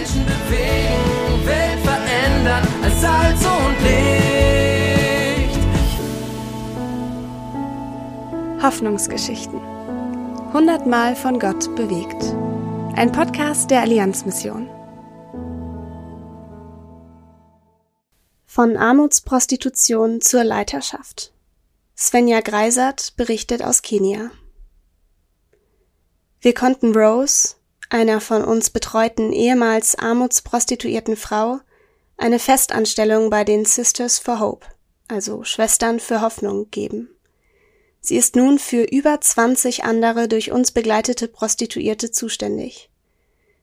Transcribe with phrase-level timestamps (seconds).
[0.00, 5.60] Menschen bewegen, Welt verändern als Salz und Licht.
[8.62, 9.60] Hoffnungsgeschichten.
[10.54, 12.34] Hundertmal von Gott bewegt.
[12.96, 14.70] Ein Podcast der Allianzmission.
[18.46, 21.34] Von Armutsprostitution zur Leiterschaft.
[21.94, 24.30] Svenja Greisert berichtet aus Kenia.
[26.40, 27.56] Wir konnten Rose,
[27.90, 31.60] einer von uns betreuten ehemals armutsprostituierten Frau,
[32.16, 34.66] eine Festanstellung bei den Sisters for Hope,
[35.08, 37.10] also Schwestern für Hoffnung, geben.
[38.00, 42.90] Sie ist nun für über 20 andere durch uns begleitete Prostituierte zuständig.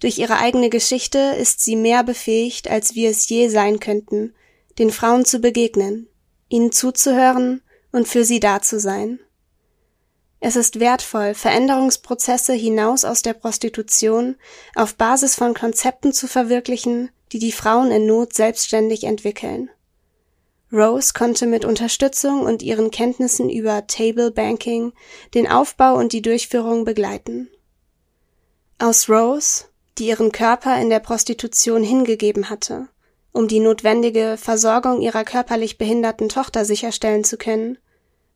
[0.00, 4.34] Durch ihre eigene Geschichte ist sie mehr befähigt, als wir es je sein könnten,
[4.78, 6.08] den Frauen zu begegnen,
[6.48, 9.18] ihnen zuzuhören und für sie da zu sein.
[10.40, 14.36] Es ist wertvoll, Veränderungsprozesse hinaus aus der Prostitution
[14.74, 19.70] auf Basis von Konzepten zu verwirklichen, die die Frauen in Not selbstständig entwickeln.
[20.72, 24.92] Rose konnte mit Unterstützung und ihren Kenntnissen über Table Banking
[25.34, 27.50] den Aufbau und die Durchführung begleiten.
[28.78, 29.64] Aus Rose,
[29.98, 32.88] die ihren Körper in der Prostitution hingegeben hatte,
[33.32, 37.76] um die notwendige Versorgung ihrer körperlich behinderten Tochter sicherstellen zu können,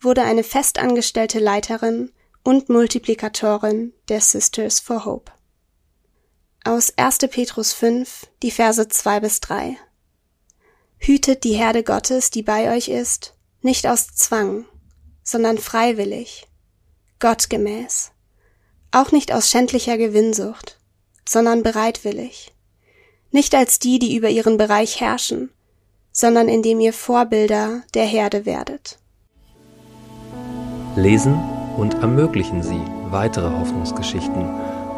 [0.00, 2.12] wurde eine festangestellte Leiterin
[2.42, 5.32] und Multiplikatorin der Sisters for Hope.
[6.64, 7.18] Aus 1.
[7.30, 9.76] Petrus 5, die Verse 2 bis 3.
[10.98, 14.66] Hütet die Herde Gottes, die bei euch ist, nicht aus Zwang,
[15.22, 16.46] sondern freiwillig,
[17.18, 18.12] gottgemäß,
[18.90, 20.78] auch nicht aus schändlicher Gewinnsucht,
[21.28, 22.52] sondern bereitwillig,
[23.30, 25.50] nicht als die, die über ihren Bereich herrschen,
[26.12, 28.99] sondern indem ihr Vorbilder der Herde werdet.
[31.00, 31.34] Lesen
[31.76, 34.44] und ermöglichen Sie weitere Hoffnungsgeschichten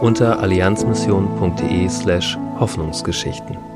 [0.00, 3.71] unter allianzmission.de slash Hoffnungsgeschichten.